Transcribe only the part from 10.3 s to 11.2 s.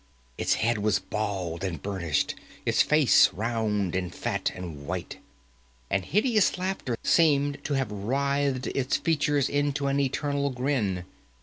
grin.